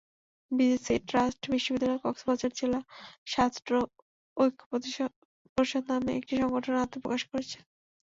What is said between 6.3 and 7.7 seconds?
সংগঠন আত্মপ্রকাশ করেছে।